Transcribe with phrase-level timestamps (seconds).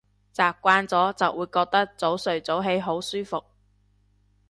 [0.35, 3.43] 習慣咗就會覺得早睡早起好舒服